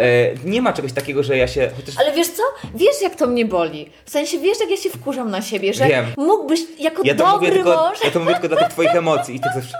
E, 0.00 0.34
nie 0.44 0.62
ma 0.62 0.72
czegoś 0.72 0.92
takiego, 0.92 1.22
że 1.22 1.36
ja 1.36 1.48
się, 1.48 1.70
chociaż 1.76 1.94
Ale 1.98 2.12
wiesz 2.12 2.28
co? 2.28 2.42
Wiesz 2.74 3.02
jak 3.02 3.14
to 3.16 3.26
mnie 3.26 3.44
boli. 3.46 3.90
W 4.04 4.10
sensie 4.10 4.38
wiesz 4.38 4.60
jak 4.60 4.70
ja 4.70 4.76
się 4.76 4.90
wkurzam 4.90 5.30
na 5.30 5.42
siebie, 5.42 5.74
że 5.74 5.86
Wiem. 5.88 6.04
mógłbyś 6.16 6.60
jako 6.78 7.02
ja 7.04 7.14
to, 7.14 7.24
dobry 7.24 7.48
mówię 7.48 7.52
tylko, 7.62 7.70
mąż, 7.76 8.04
ja 8.04 8.10
to 8.10 8.20
mówię 8.20 8.32
tylko 8.32 8.48
dla 8.48 8.56
tych 8.56 8.68
twoich 8.68 8.94
emocji 8.96 9.36
i 9.36 9.40
tak 9.40 9.54
zawsze, 9.60 9.76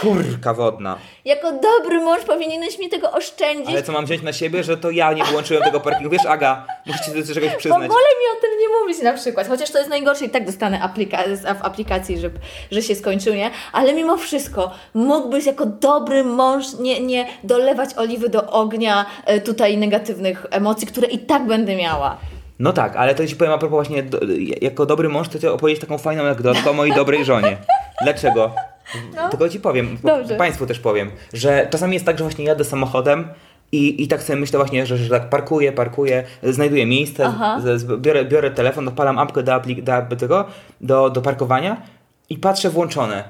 kurka 0.00 0.54
wodna. 0.54 0.96
jako 1.24 1.52
dobry 1.52 2.00
mąż 2.00 2.20
powinieneś 2.24 2.78
mi 2.78 2.88
tego 2.88 3.12
oszczędzić. 3.12 3.68
Ale 3.68 3.82
co 3.82 3.92
mam 3.92 4.04
wziąć 4.06 4.22
na 4.22 4.32
siebie, 4.32 4.64
że 4.64 4.76
to 4.76 4.90
ja 4.90 5.12
nie 5.12 5.24
wyłączyłem 5.24 5.62
tego 5.62 5.80
parkingu? 5.80 6.10
Wiesz, 6.10 6.26
Aga, 6.26 6.66
musicie 6.86 7.10
do 7.10 7.34
czegoś 7.34 7.50
W 7.52 7.56
przyznać. 7.56 7.82
ogóle 7.82 7.88
mi 8.04 8.38
o 8.38 8.40
tym 8.40 8.50
nie 8.60 8.68
mówić 8.80 9.02
na 9.02 9.12
przykład, 9.12 9.48
chociaż 9.48 9.70
to 9.70 9.78
jest 9.78 9.90
najgorsze 9.90 10.24
i 10.24 10.30
tak 10.30 10.46
dostanę 10.46 10.78
aplika- 10.80 11.54
w 11.60 11.64
aplikacji, 11.64 12.18
że, 12.18 12.30
że 12.70 12.82
się 12.82 12.94
skończył, 12.94 13.34
nie? 13.34 13.50
Ale 13.72 13.92
mimo 13.92 14.16
wszystko 14.16 14.70
mógłbyś 14.94 15.46
jako 15.46 15.66
dobry 15.66 16.24
mąż 16.24 16.64
nie, 16.80 17.00
nie 17.00 17.26
dolewać 17.44 17.90
oliwy 17.96 18.28
do 18.28 18.50
ognia 18.50 19.06
e, 19.26 19.40
tutaj 19.40 19.76
negatywnych 19.78 20.46
emocji, 20.50 20.86
które 20.86 21.08
i 21.08 21.18
tak 21.18 21.46
będę 21.46 21.76
miała. 21.76 22.16
No 22.58 22.72
tak, 22.72 22.96
ale 22.96 23.14
to 23.14 23.26
ci 23.26 23.36
powiem 23.36 23.52
a 23.52 23.58
propos 23.58 23.74
właśnie, 23.74 24.02
do, 24.02 24.18
jako 24.60 24.86
dobry 24.86 25.08
mąż, 25.08 25.28
to 25.28 25.38
chcę 25.38 25.52
opowiedzieć 25.52 25.80
taką 25.80 25.98
fajną 25.98 26.22
anegdotkę 26.22 26.70
o 26.70 26.72
mojej 26.72 26.94
dobrej 26.94 27.24
żonie. 27.24 27.56
Dlaczego? 28.02 28.54
Tylko 29.30 29.48
ci 29.48 29.60
powiem, 29.60 29.98
No. 30.04 30.16
Dobrze. 30.16 30.36
Państwu 30.36 30.66
też 30.66 30.78
powiem, 30.78 31.10
że 31.32 31.68
czasami 31.70 31.94
jest 31.94 32.06
tak, 32.06 32.18
że 32.18 32.24
właśnie 32.24 32.44
jadę 32.44 32.64
samochodem 32.64 33.28
i, 33.72 34.02
i 34.02 34.08
tak 34.08 34.22
sobie 34.22 34.38
myślę 34.38 34.58
właśnie, 34.58 34.86
że, 34.86 34.96
że 34.96 35.10
tak 35.10 35.28
parkuję, 35.28 35.72
parkuję, 35.72 36.24
znajduję 36.42 36.86
miejsce, 36.86 37.32
z, 37.62 37.80
z, 37.80 38.00
biorę, 38.00 38.24
biorę 38.24 38.50
telefon, 38.50 38.88
odpalam 38.88 39.18
apkę 39.18 39.42
do, 39.42 39.54
aplik, 39.54 39.82
do, 39.82 40.16
tego, 40.16 40.44
do, 40.80 41.10
do 41.10 41.22
parkowania 41.22 41.82
i 42.30 42.38
patrzę 42.38 42.70
włączone. 42.70 43.24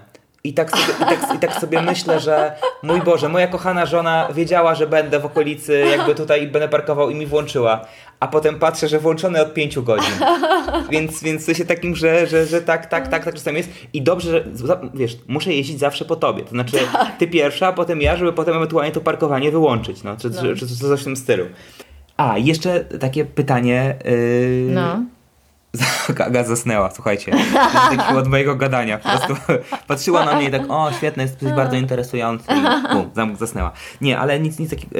I 0.45 0.55
tak, 0.55 0.71
sobie, 0.71 0.93
i, 1.01 1.05
tak, 1.05 1.35
I 1.37 1.39
tak 1.39 1.55
sobie 1.55 1.83
myślę, 1.83 2.21
że 2.21 2.55
mój 2.83 3.01
Boże, 3.01 3.29
moja 3.29 3.47
kochana 3.47 3.87
żona 3.87 4.29
wiedziała, 4.35 4.75
że 4.75 4.87
będę 4.87 5.21
w 5.21 5.27
okolicy, 5.27 5.85
jakby 5.91 6.15
tutaj 6.15 6.47
będę 6.47 6.69
parkował 6.69 7.11
i 7.11 7.15
mi 7.15 7.27
włączyła. 7.27 7.87
A 8.21 8.29
potem 8.29 8.59
patrzę, 8.59 8.89
że 8.89 8.99
włączone 8.99 9.43
od 9.43 9.55
pięciu 9.55 9.83
godzin. 9.83 10.15
Więc, 10.91 11.23
więc 11.23 11.47
się 11.57 11.65
takim, 11.65 11.97
że, 11.97 12.27
że, 12.27 12.47
że 12.47 12.63
tak, 12.63 12.87
tak, 12.87 13.09
tak, 13.09 13.25
tak 13.25 13.35
czasem 13.35 13.57
jest. 13.57 13.71
I 13.93 14.03
dobrze, 14.03 14.31
że 14.31 14.45
wiesz, 14.95 15.17
muszę 15.29 15.53
jeździć 15.53 15.79
zawsze 15.79 16.05
po 16.05 16.17
tobie. 16.17 16.43
To 16.43 16.51
znaczy 16.51 16.77
ty 17.19 17.27
pierwsza, 17.27 17.67
a 17.67 17.73
potem 17.73 18.01
ja, 18.01 18.17
żeby 18.17 18.33
potem 18.33 18.57
ewentualnie 18.57 18.93
to 18.93 19.01
parkowanie 19.01 19.51
wyłączyć. 19.51 20.03
No, 20.03 20.17
czy, 20.17 20.31
No. 20.31 20.43
czy, 20.43 20.57
czy, 20.57 20.69
czy 20.69 20.77
coś 20.77 21.01
w 21.01 21.05
tym 21.05 21.17
stylu. 21.17 21.45
A, 22.17 22.39
jeszcze 22.39 22.81
takie 22.81 23.25
pytanie. 23.25 23.97
Yy... 24.05 24.75
No. 24.75 25.03
Aga 26.27 26.45
zasnęła, 26.45 26.91
słuchajcie. 26.95 27.33
Od 28.17 28.29
mojego 28.29 28.57
gadania. 28.57 28.99
Po 28.99 29.09
prostu 29.09 29.35
patrzyła 29.89 30.25
na 30.25 30.37
mnie 30.37 30.49
i 30.49 30.51
tak, 30.51 30.63
o 30.69 30.93
świetne, 30.93 31.23
jest 31.23 31.41
coś 31.41 31.53
bardzo 31.53 31.77
interesujący. 31.77 32.45
I 32.53 32.95
bum, 32.95 33.11
zam- 33.15 33.37
zasnęła. 33.37 33.73
Nie, 34.01 34.19
ale 34.19 34.41
nic, 34.41 34.59
nic 34.59 34.71
takiego. 34.71 34.95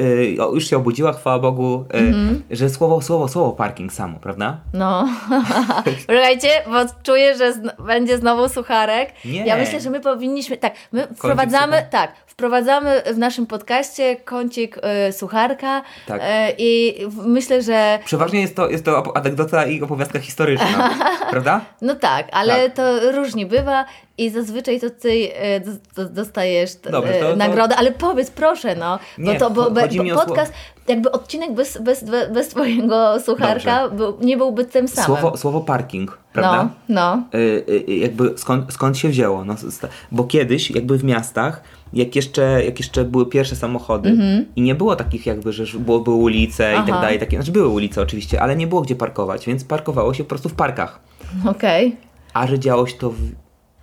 O, 0.49 0.53
już 0.55 0.69
się 0.69 0.77
obudziła, 0.77 1.13
chwała 1.13 1.39
Bogu, 1.39 1.85
yy, 1.93 1.99
Mhm. 1.99 2.43
że 2.51 2.69
słowo, 2.69 3.01
słowo, 3.01 3.27
słowo 3.27 3.51
parking 3.51 3.93
samo, 3.93 4.19
prawda? 4.19 4.57
No. 4.73 5.07
Poczekajcie, 6.07 6.49
bo 6.67 6.79
czuję, 7.03 7.37
że 7.37 7.53
zn- 7.53 7.71
będzie 7.85 8.17
znowu 8.17 8.49
sucharek. 8.49 9.09
Nie. 9.25 9.45
Ja 9.45 9.57
myślę, 9.57 9.79
że 9.81 9.89
my 9.89 9.99
powinniśmy. 9.99 10.57
Tak, 10.57 10.73
my 10.91 11.07
wprowadzamy. 11.17 11.77
suchar- 11.77 11.89
Tak, 11.89 12.11
wprowadzamy 12.27 13.01
w 13.13 13.17
naszym 13.17 13.45
podcaście 13.47 14.15
kącik 14.15 14.77
y, 15.09 15.13
sucharka. 15.13 15.81
Tak. 16.07 16.21
y, 16.21 16.25
I 16.57 16.95
myślę, 17.25 17.61
że. 17.61 17.99
Przeważnie 18.05 18.41
jest 18.41 18.55
to, 18.55 18.69
jest 18.69 18.85
to 18.85 19.17
anegdota 19.17 19.65
i 19.65 19.81
opowiastka 19.81 20.19
historyczna. 20.19 20.62
Można. 20.65 21.17
Prawda? 21.29 21.61
No 21.81 21.95
tak, 21.95 22.27
ale 22.31 22.69
Tak. 22.69 22.75
to 22.75 23.11
różnie 23.11 23.45
bywa 23.45 23.85
i 24.17 24.29
zazwyczaj 24.29 24.79
to 24.79 24.89
ty 24.89 25.33
e, 25.35 25.59
dos- 25.59 25.77
dos- 25.95 26.11
dostajesz 26.11 26.75
t- 26.75 26.91
Dobrze, 26.91 27.17
e, 27.17 27.21
to- 27.21 27.29
to- 27.29 27.35
nagrodę, 27.35 27.75
ale 27.75 27.91
powiedz 27.91 28.31
proszę, 28.31 28.75
no, 28.75 28.99
Nie, 29.17 29.33
bo 29.33 29.39
to 29.39 29.49
bo, 29.49 29.71
bo, 29.71 29.81
podcast, 30.25 30.53
jakby 30.87 31.11
odcinek 31.11 31.53
bez, 31.53 31.77
bez, 31.77 32.03
bez, 32.33 32.47
twojego 32.47 33.19
słucharka 33.19 33.89
był, 33.89 34.17
nie 34.21 34.37
byłby 34.37 34.65
tym 34.65 34.87
samym. 34.87 35.05
Słowo, 35.21 35.37
słowo 35.37 35.61
parking, 35.61 36.17
prawda? 36.33 36.69
No, 36.89 37.23
no. 37.33 37.39
Y, 37.39 37.63
y, 37.89 37.93
jakby 37.93 38.33
skąd, 38.37 38.73
skąd 38.73 38.97
się 38.97 39.09
wzięło? 39.09 39.45
No, 39.45 39.55
bo 40.11 40.23
kiedyś 40.23 40.71
jakby 40.71 40.97
w 40.97 41.03
miastach, 41.03 41.61
jak 41.93 42.15
jeszcze, 42.15 42.65
jak 42.65 42.79
jeszcze 42.79 43.05
były 43.05 43.25
pierwsze 43.25 43.55
samochody 43.55 44.17
i 44.55 44.61
nie 44.61 44.75
było 44.75 44.95
takich 44.95 45.25
jakby, 45.25 45.53
że 45.53 45.79
było, 45.79 45.99
były 45.99 46.15
ulice 46.15 46.63
i 46.63 46.67
Mhm. 46.67 46.83
Aha. 46.83 46.91
tak 46.91 47.01
dalej, 47.01 47.19
takie, 47.19 47.37
znaczy 47.37 47.51
były 47.51 47.67
ulice 47.67 48.01
oczywiście, 48.01 48.41
ale 48.41 48.55
nie 48.55 48.67
było 48.67 48.81
gdzie 48.81 48.95
parkować, 48.95 49.45
więc 49.45 49.63
parkowało 49.63 50.13
się 50.13 50.23
po 50.23 50.29
prostu 50.29 50.49
w 50.49 50.53
parkach. 50.53 50.99
Okej. 51.45 51.95
A 52.33 52.47
że 52.47 52.59
działo 52.59 52.87
się 52.87 52.97
to 52.97 53.09
w 53.09 53.17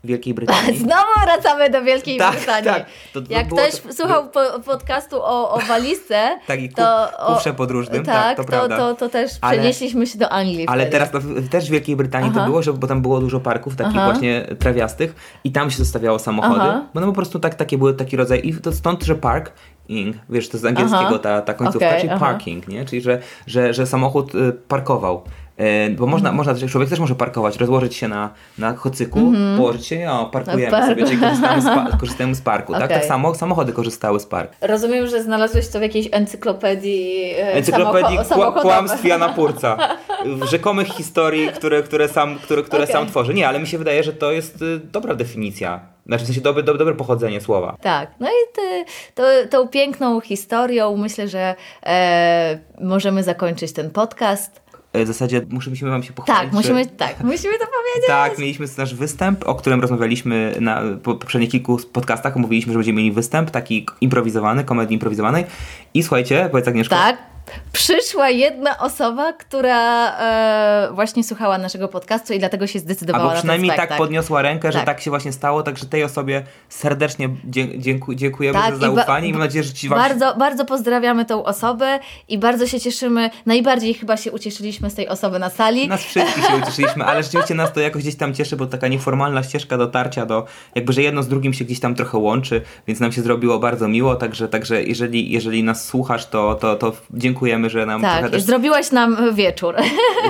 Wielkiej 0.05 0.35
Brytanii. 0.41 0.79
Znowu 0.79 1.21
wracamy 1.25 1.71
do 1.71 1.83
Wielkiej 1.83 2.19
Tak, 2.19 2.37
Brytanii. 2.37 2.65
tak. 2.65 2.87
To- 3.13 3.21
Jak 3.31 3.47
ktoś 3.47 3.81
to- 3.81 3.93
słuchał 3.93 4.29
po, 4.29 4.41
podcastu 4.65 5.17
o, 5.23 5.51
o 5.51 5.59
walizce, 5.59 6.39
Tak, 6.47 6.61
i 6.63 6.69
ku- 6.69 6.75
to, 6.75 7.09
kufrze 7.27 7.55
podróżnym, 7.55 8.05
tak, 8.05 8.15
tak, 8.15 8.37
to 8.37 8.43
to, 8.45 8.49
prawda. 8.49 8.77
to, 8.77 8.95
to 8.95 9.09
też 9.09 9.31
Ale- 9.41 9.57
przenieśliśmy 9.59 10.07
się 10.07 10.19
do 10.19 10.29
Anglii 10.29 10.67
Ale 10.67 10.83
wtedy. 10.83 10.93
teraz 10.93 11.11
to, 11.11 11.19
też 11.51 11.69
w 11.69 11.71
Wielkiej 11.71 11.97
Brytanii 11.97 12.31
Aha. 12.33 12.41
to 12.41 12.47
było, 12.47 12.63
że, 12.63 12.73
bo 12.73 12.87
tam 12.87 13.03
było 13.03 13.21
dużo 13.21 13.41
parków 13.41 13.77
takich 13.77 13.97
Aha. 13.97 14.11
właśnie 14.13 14.47
trawiastych 14.59 15.15
i 15.45 15.53
tam 15.53 15.71
się 15.71 15.77
zostawiało 15.79 16.19
samochody, 16.19 16.61
Aha. 16.61 16.83
bo 16.95 17.01
no 17.01 17.07
po 17.07 17.13
prostu 17.13 17.39
tak, 17.39 17.55
takie 17.55 17.79
były 17.79 17.95
taki 17.95 18.17
rodzaj 18.17 18.41
i 18.45 18.55
to 18.55 18.73
stąd, 18.73 19.03
że 19.05 19.15
parking, 19.15 20.17
wiesz, 20.29 20.49
to 20.49 20.59
z 20.59 20.65
angielskiego 20.65 21.07
Aha. 21.07 21.19
ta, 21.19 21.43
ta 21.43 21.55
końcówka, 21.55 21.87
Okej, 21.89 22.01
czyli 22.01 22.13
aha. 22.13 22.21
parking, 22.27 22.69
nie? 22.69 22.85
Czyli 22.85 23.03
że, 23.03 23.21
że, 23.47 23.75
że 23.75 23.87
samochód 23.87 24.35
y, 24.35 24.53
parkował. 24.69 25.23
Y, 25.61 25.91
Bo 25.91 26.07
można, 26.07 26.29
Mhm. 26.31 26.47
można, 26.47 26.69
człowiek 26.69 26.91
też 26.91 26.99
może 26.99 27.15
parkować, 27.15 27.57
rozłożyć 27.57 27.95
się 27.97 28.09
na, 28.09 28.31
na 28.59 28.73
kocyku, 28.73 29.33
położyć 29.57 29.87
się, 29.87 30.11
o, 30.11 30.27
parkujemy 30.27 30.73
Na 30.73 30.87
sobie, 30.87 31.05
czyli 31.05 31.19
korzystamy 31.19 31.63
z, 31.63 31.65
pa- 31.65 31.97
korzystamy 32.01 32.35
z 32.35 32.41
parku, 32.41 32.73
tak? 32.73 32.83
Okej. 32.85 32.97
Tak 32.97 33.07
samo 33.07 33.35
samochody 33.35 33.73
korzystały 33.73 34.21
z 34.21 34.27
parku. 34.27 34.55
Rozumiem, 34.61 35.07
że 35.07 35.23
znalazłeś 35.23 35.69
to 35.69 35.79
w 35.79 35.83
jakiejś 35.83 36.09
encyklopedii 36.13 37.31
e, 37.39 37.53
Encyklopedii 37.55 38.19
samochodowej. 38.25 38.63
kłamstw 38.63 39.05
Jana 39.05 39.29
Purca. 39.29 39.77
Rzekomych 40.51 40.89
historii, 40.89 41.49
które, 41.49 41.83
które, 41.83 42.09
sam, 42.09 42.39
które, 42.39 42.63
które 42.63 42.83
Okej. 42.83 42.93
sam 42.95 43.07
tworzy. 43.07 43.35
Nie, 43.35 43.49
ale 43.49 43.59
mi 43.59 43.67
się 43.67 43.79
wydaje, 43.79 44.03
że 44.03 44.13
to 44.13 44.33
jest 44.33 44.63
y, 44.63 44.79
dobra 44.79 45.15
definicja. 45.15 45.81
Znaczy 46.07 46.25
w 46.25 46.27
sensie 46.27 46.41
dobre, 46.41 46.63
dobre, 46.63 46.79
dobre 46.79 46.95
pochodzenie 46.95 47.41
słowa. 47.41 47.77
Tak, 47.83 48.11
no 48.21 48.29
i 48.29 48.55
ty, 48.57 48.85
to, 49.15 49.23
tą 49.51 49.69
piękną 49.69 50.21
historią 50.21 50.97
myślę, 50.97 51.29
że 51.29 51.55
e, 51.87 52.59
możemy 52.81 53.23
zakończyć 53.23 53.73
ten 53.73 53.91
podcast. 53.91 54.70
Y, 54.97 55.05
W 55.05 55.07
zasadzie 55.07 55.43
muszę- 55.51 55.71
musimy 55.71 55.91
wam 55.91 56.03
się 56.03 56.13
pochwalić. 56.13 56.43
Tak, 56.43 56.53
musimy, 56.53 56.85
że... 56.85 56.91
tak, 56.91 57.21
musimy 57.33 57.53
to 57.59 57.65
powiedzieć. 57.67 58.07
Tak, 58.07 58.39
mieliśmy 58.39 58.67
nasz 58.79 58.95
występ, 58.95 59.49
o 59.49 59.55
którym 59.55 59.81
rozmawialiśmy 59.81 60.55
na 60.61 60.83
po- 61.03 61.15
poprzednich 61.15 61.51
kilku 61.51 61.79
podcastach. 61.93 62.37
Mówiliśmy, 62.37 62.73
że 62.73 62.79
będziemy 62.79 62.97
mieli 62.99 63.13
występ 63.13 63.51
taki 63.51 63.87
improwizowany, 64.01 64.65
komedii 64.65 64.95
improwizowanej. 64.95 65.45
I 65.95 66.03
słuchajcie, 66.03 66.49
powiedz 66.51 66.69
Agnieszko. 66.69 66.95
Tak. 66.97 67.19
Przyszła 67.73 68.31
jedna 68.31 68.79
osoba, 68.79 69.33
która 69.33 70.11
e, 70.19 70.89
właśnie 70.93 71.25
słuchała 71.25 71.59
naszego 71.59 71.89
podcastu 71.89 72.33
i 72.33 72.39
dlatego 72.39 72.67
się 72.67 72.79
zdecydowała 72.79 73.23
Albo 73.25 73.35
na 73.35 73.39
przynajmniej 73.41 73.71
ten 73.71 73.89
tak 73.89 73.97
podniosła 73.99 74.43
rękę, 74.43 74.73
że 74.73 74.79
Tak. 74.79 74.87
tak 74.87 75.01
się 75.01 75.11
właśnie 75.11 75.33
stało, 75.33 75.63
także 75.63 75.87
tej 75.87 76.05
osobie 76.05 76.43
serdecznie 76.69 77.29
dzie- 77.45 77.79
dzięku- 77.79 78.15
dziękujemy 78.15 78.59
Tak, 78.59 78.71
za 78.71 78.77
i 78.77 78.81
zaufanie 78.81 79.29
i 79.29 79.33
mam 79.33 79.41
nadzieję, 79.41 79.65
że 79.65 79.73
ci 79.73 79.89
wam 79.89 79.99
Bardzo, 79.99 80.35
bardzo 80.37 80.65
pozdrawiamy 80.65 81.25
tą 81.25 81.45
osobę 81.45 81.99
i 82.29 82.39
bardzo 82.39 82.67
się 82.67 82.81
cieszymy. 82.81 83.31
Najbardziej 83.47 83.95
chyba 83.95 84.17
się 84.17 84.33
ucieszyliśmy 84.33 84.91
z 84.91 84.95
tej 84.95 85.09
osoby 85.09 85.39
na 85.39 85.51
sali. 85.51 85.89
Nas 85.89 86.01
wszystkich 86.03 86.45
się 86.47 86.57
ucieszyliśmy, 86.57 87.05
ale 87.05 87.23
rzeczywiście 87.23 87.55
nas 87.55 87.73
to 87.73 87.81
jakoś 87.81 88.03
gdzieś 88.03 88.17
tam 88.17 88.35
cieszy, 88.35 88.57
bo 88.57 88.67
taka 88.67 88.89
nieformalna 88.89 89.43
ścieżka 89.43 89.77
dotarcia 89.79 90.27
do, 90.27 90.45
jakby, 90.75 90.93
że 90.93 91.03
jedno 91.03 91.23
z 91.23 91.29
drugim 91.29 91.53
się 91.55 91.65
gdzieś 91.65 91.81
tam 91.81 91.95
trochę 91.95 92.19
łączy, 92.19 92.61
więc 92.87 93.01
nam 93.01 93.13
się 93.13 93.23
zrobiło 93.23 93.59
bardzo 93.59 93.89
miło, 93.89 94.17
także, 94.17 94.49
także 94.49 94.83
jeżeli, 94.83 95.31
jeżeli 95.31 95.65
nas 95.65 95.87
słuchasz, 95.87 96.27
to, 96.27 96.55
to, 96.55 96.77
to 96.77 96.93
dziękujemy, 97.41 97.71
że 97.71 97.87
nam 97.87 98.03
tak, 98.03 98.13
trochę 98.19 98.31
też 98.31 98.43
zrobiłaś 98.43 98.91
nam 98.91 99.35
wieczór. 99.35 99.75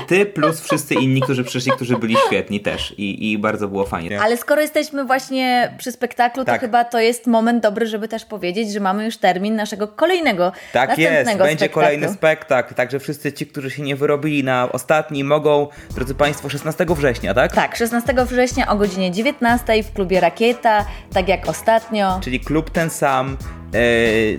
ty 0.07 0.27
plus 0.27 0.61
wszyscy 0.61 0.95
inni, 0.95 1.21
którzy 1.21 1.45
przyszli, 1.45 1.73
którzy 1.73 1.97
byli 1.99 2.17
świetni 2.27 2.61
też 2.61 2.95
i, 2.99 3.33
i 3.33 3.39
bardzo 3.39 3.69
było 3.69 3.87
fajnie. 3.87 4.21
Ale 4.21 4.37
skoro 4.37 4.61
jesteśmy 4.61 5.05
właśnie 5.05 5.75
przy 5.79 5.93
spektaklu, 5.93 6.43
to 6.45 6.47
Tak. 6.53 6.61
chyba 6.61 6.85
to 6.85 7.01
jest 7.01 7.27
moment 7.27 7.63
dobry, 7.63 7.87
żeby 7.87 8.09
też 8.09 8.25
powiedzieć, 8.25 8.73
że 8.73 8.81
mamy 8.81 9.05
już 9.05 9.17
termin 9.17 9.57
naszego 9.57 9.89
kolejnego, 9.89 10.53
Tak 10.73 10.91
jest, 10.99 11.11
następnego 11.13 11.45
będzie 11.45 11.59
spektaklu. 11.65 11.83
kolejny 11.83 12.09
spektakl, 12.09 12.75
także 12.75 12.99
wszyscy 13.01 13.33
ci, 13.33 13.47
którzy 13.47 13.71
się 13.71 13.83
nie 13.83 13.97
wyrobili 13.97 14.45
na 14.45 14.69
ostatni 14.73 15.25
mogą, 15.25 15.69
drodzy 15.95 16.15
Państwo, 16.15 16.49
16 16.49 16.87
września, 16.89 17.35
tak? 17.35 17.53
Tak, 17.53 17.77
16 17.77 18.15
września 18.27 18.69
o 18.69 18.77
godzinie 18.77 19.11
19 19.11 19.83
w 19.83 19.93
klubie 19.93 20.21
Rakieta, 20.21 20.85
tak 21.13 21.29
jak 21.29 21.49
ostatnio. 21.49 22.21
Czyli 22.23 22.41
klub 22.41 22.71
ten 22.71 22.91
sam, 22.91 23.37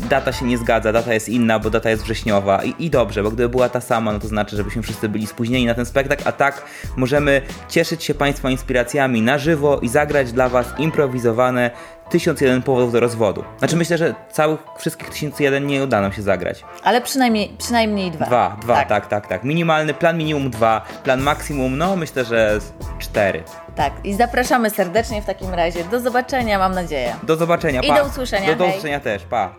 data 0.10 0.32
się 0.32 0.46
nie 0.46 0.58
zgadza, 0.58 0.92
data 0.92 1.14
jest 1.14 1.30
inna, 1.30 1.60
bo 1.60 1.70
data 1.70 1.90
jest 1.90 2.04
wrześniowa 2.04 2.64
I, 2.64 2.76
i 2.80 2.90
dobrze, 2.90 3.24
bo 3.24 3.32
gdyby 3.32 3.50
była 3.50 3.70
ta 3.70 3.82
sama, 3.82 4.14
no 4.14 4.20
to 4.20 4.28
znaczy, 4.28 4.56
żebyśmy 4.56 4.82
wszyscy 4.82 5.10
byli 5.10 5.28
spóźnieni 5.28 5.66
na 5.66 5.74
ten 5.74 5.86
spektakl, 5.86 6.24
a 6.26 6.32
tak 6.32 6.66
możemy 6.96 7.42
cieszyć 7.70 8.04
się 8.04 8.14
Państwa 8.14 8.50
inspiracjami 8.50 9.22
na 9.22 9.38
żywo 9.38 9.80
i 9.80 9.88
zagrać 9.88 10.32
dla 10.32 10.50
Was 10.50 10.68
improwizowane 10.78 11.72
1001 12.12 12.62
powodów 12.62 12.92
do 12.92 13.00
rozwodu. 13.00 13.44
Znaczy 13.60 13.76
myślę, 13.76 13.98
że 13.98 14.16
całych, 14.32 14.60
wszystkich 14.78 15.10
1001 15.10 15.68
nie 15.68 15.84
uda 15.84 16.02
nam 16.02 16.14
się 16.14 16.22
zagrać. 16.22 16.64
Ale 16.84 17.02
przynajmniej, 17.02 17.56
przynajmniej 17.58 18.12
dwa. 18.12 18.26
Dwa, 18.26 18.58
dwa, 18.62 18.76
tak. 18.86 19.08
tak, 19.08 19.28
tak, 19.28 19.44
Minimalny 19.44 19.94
plan 19.94 20.18
minimum 20.18 20.50
dwa, 20.50 20.86
plan 21.04 21.22
maksimum, 21.22 21.78
no 21.78 21.96
myślę, 21.96 22.26
że 22.26 22.60
cztery. 23.00 23.44
Tak, 23.76 23.94
i 24.04 24.14
zapraszamy 24.14 24.70
serdecznie 24.70 25.22
w 25.22 25.26
takim 25.26 25.54
razie. 25.54 25.84
Do 25.84 26.00
zobaczenia, 26.00 26.60
mam 26.60 26.76
nadzieję. 26.76 27.16
Do 27.24 27.36
zobaczenia, 27.36 27.82
I 27.82 27.88
pa. 27.88 27.96
do 27.96 28.06
usłyszenia, 28.06 28.48
Do, 28.48 28.56
do 28.56 28.64
hej. 28.64 28.72
usłyszenia 28.74 29.00
też, 29.00 29.24
pa. 29.24 29.54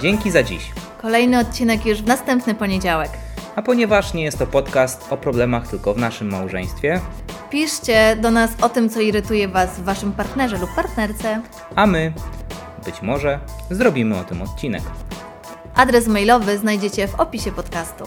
Dzięki 0.00 0.30
za 0.30 0.42
dziś. 0.42 0.70
Kolejny 1.02 1.38
odcinek 1.38 1.86
już 1.86 2.02
w 2.02 2.06
następny 2.06 2.54
poniedziałek. 2.54 3.10
A 3.56 3.62
ponieważ 3.62 4.14
nie 4.14 4.22
jest 4.22 4.38
to 4.38 4.46
podcast 4.46 5.12
o 5.12 5.16
problemach 5.16 5.68
tylko 5.68 5.94
w 5.94 5.98
naszym 5.98 6.30
małżeństwie, 6.30 7.00
Piszcie 7.50 8.16
do 8.16 8.30
nas 8.30 8.50
o 8.62 8.68
tym, 8.68 8.90
co 8.90 9.00
irytuje 9.00 9.48
Was 9.48 9.70
w 9.70 9.84
Waszym 9.84 10.12
partnerze 10.12 10.58
lub 10.58 10.74
partnerce. 10.74 11.40
a 11.76 11.86
my, 11.86 12.12
być 12.84 13.02
może, 13.02 13.38
zrobimy 13.70 14.18
o 14.18 14.24
tym 14.24 14.42
odcinek. 14.42 14.82
Adres 15.74 16.06
mailowy 16.06 16.58
znajdziecie 16.58 17.08
w 17.08 17.14
opisie 17.20 17.52
podcastu. 17.52 18.04